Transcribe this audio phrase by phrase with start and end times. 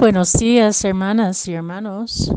[0.00, 2.32] buenos días, hermanas y hermanos.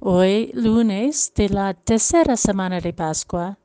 [0.00, 3.58] Hoy, lunes de la tercera semana de Pascua,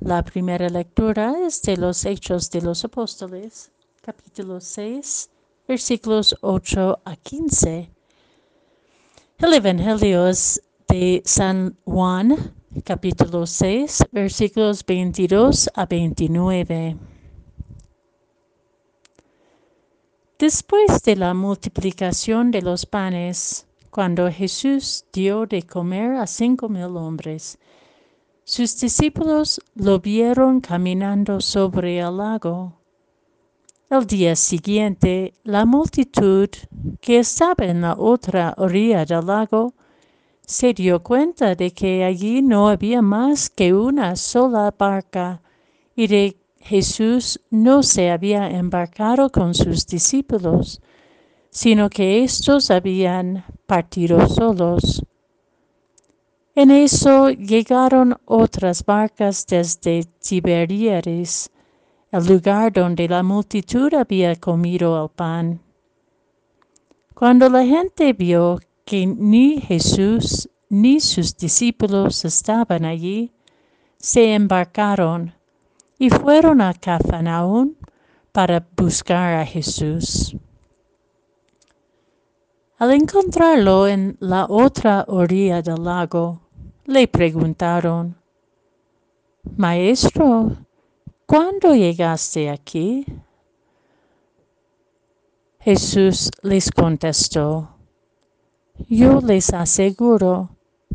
[0.00, 3.70] la primera lectura es de los Hechos de los Apóstoles,
[4.02, 5.30] capítulo 6,
[5.68, 7.90] versículos 8 a 15.
[9.38, 12.36] El Evangelio es de San Juan,
[12.84, 16.96] capítulo 6, versículos 22 a 29.
[20.44, 26.98] Después de la multiplicación de los panes, cuando Jesús dio de comer a cinco mil
[26.98, 27.58] hombres,
[28.44, 32.74] sus discípulos lo vieron caminando sobre el lago.
[33.88, 36.50] El día siguiente, la multitud
[37.00, 39.72] que estaba en la otra orilla del lago
[40.46, 45.40] se dio cuenta de que allí no había más que una sola barca
[45.96, 50.80] y de Jesús no se había embarcado con sus discípulos,
[51.50, 55.04] sino que éstos habían partido solos.
[56.54, 61.50] En eso llegaron otras barcas desde Tiberíades,
[62.10, 65.60] el lugar donde la multitud había comido el pan.
[67.12, 73.34] Cuando la gente vio que ni Jesús ni sus discípulos estaban allí,
[73.98, 75.34] se embarcaron
[75.98, 77.76] y fueron a Cafarnaún
[78.32, 80.36] para buscar a Jesús.
[82.78, 86.40] Al encontrarlo en la otra orilla del lago,
[86.86, 88.16] le preguntaron,
[89.56, 90.56] Maestro,
[91.26, 93.06] ¿cuándo llegaste aquí?
[95.60, 97.70] Jesús les contestó,
[98.88, 100.53] Yo les aseguro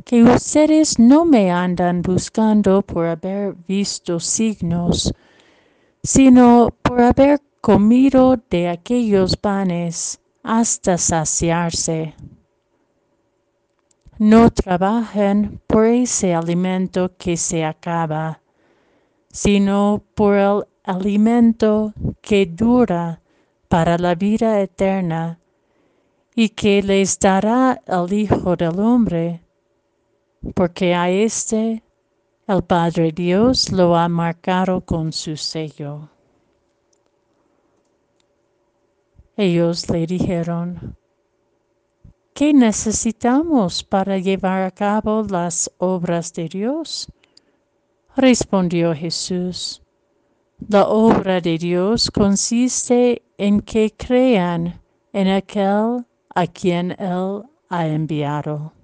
[0.09, 5.13] que ustedes no me andan buscando por haber visto signos,
[6.01, 12.15] sino por haber comido de aquellos panes hasta saciarse.
[14.17, 18.41] No trabajen por ese alimento que se acaba,
[19.31, 23.21] sino por el alimento que dura
[23.67, 25.37] para la vida eterna
[26.33, 29.43] y que les dará el Hijo del Hombre
[30.55, 31.83] porque a este
[32.47, 36.09] el Padre Dios lo ha marcado con su sello.
[39.37, 40.97] Ellos le dijeron,
[42.33, 47.11] ¿qué necesitamos para llevar a cabo las obras de Dios?
[48.15, 49.81] Respondió Jesús,
[50.67, 54.81] la obra de Dios consiste en que crean
[55.13, 56.05] en aquel
[56.35, 58.78] a quien Él ha enviado.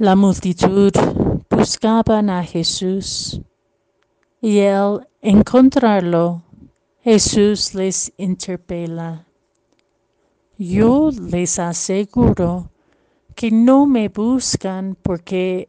[0.00, 0.92] La multitud
[1.50, 3.40] buscaban a Jesús
[4.40, 6.44] y al encontrarlo,
[7.02, 9.26] Jesús les interpela.
[10.56, 12.70] Yo les aseguro
[13.34, 15.68] que no me buscan porque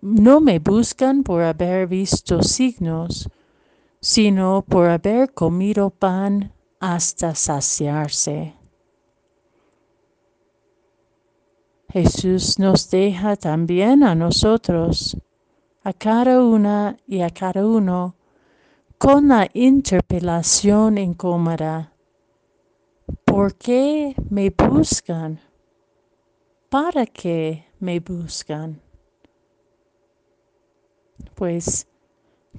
[0.00, 3.28] no me buscan por haber visto signos,
[4.00, 8.54] sino por haber comido pan hasta saciarse.
[11.94, 15.16] Jesús nos deja también a nosotros,
[15.84, 18.16] a cada una y a cada uno,
[18.98, 21.92] con la interpelación incómoda.
[23.24, 25.38] ¿Por qué me buscan?
[26.68, 28.80] ¿Para qué me buscan?
[31.36, 31.86] Pues,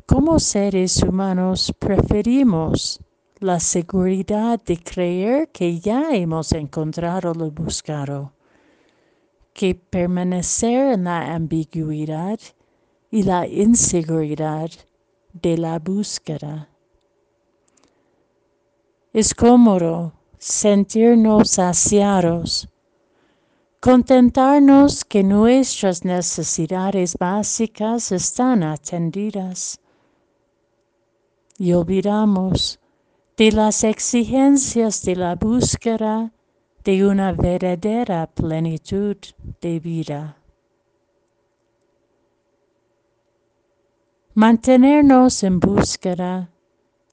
[0.05, 3.01] como seres humanos preferimos
[3.41, 8.34] la seguridad de creer que ya hemos encontrado lo buscado
[9.55, 12.37] que permanecer en la ambigüedad
[13.09, 14.69] y la inseguridad
[15.31, 16.67] de la búsqueda.
[19.13, 22.67] Es cómodo sentirnos saciados,
[23.79, 29.79] contentarnos que nuestras necesidades básicas están atendidas
[31.57, 32.77] y olvidamos
[33.37, 36.34] de las exigencias de la búsqueda
[36.85, 39.17] de una verdadera plenitud
[39.59, 40.37] de vida.
[44.35, 46.51] Mantenernos en búsqueda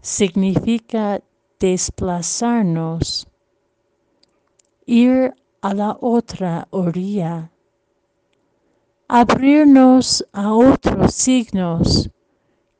[0.02, 1.22] significa
[1.58, 3.26] desplazarnos,
[4.84, 7.50] ir a la otra orilla,
[9.08, 12.10] abrirnos a otros signos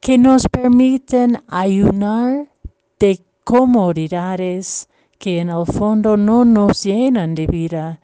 [0.01, 2.51] que nos permiten ayunar
[2.99, 4.89] de comodidades
[5.23, 8.01] que en el fondo no nos llenan de vida,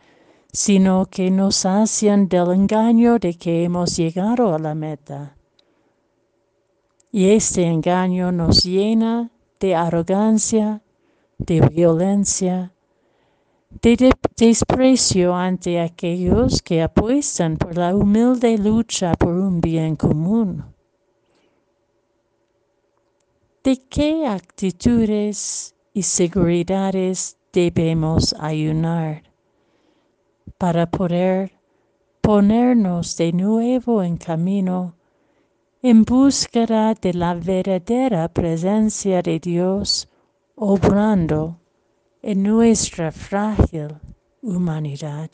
[0.53, 5.37] sino que nos hacen del engaño de que hemos llegado a la meta.
[7.11, 10.81] Y este engaño nos llena de arrogancia,
[11.39, 12.73] de violencia,
[13.83, 20.65] de desprecio ante aquellos que apuestan por la humilde lucha por un bien común.
[23.65, 29.23] ¿De qué actitudes y seguridades debemos ayunar
[30.59, 31.53] para poder
[32.21, 34.95] ponernos de nuevo en camino
[35.83, 40.09] en búsqueda de la verdadera presencia de Dios
[40.57, 41.61] obrando
[42.21, 43.97] en nuestra frágil
[44.43, 45.31] humanidad?